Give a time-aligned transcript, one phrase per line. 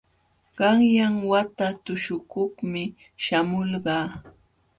[0.57, 2.83] Qanyan wata tuśhukuqmi
[3.23, 4.07] śhamulqaa.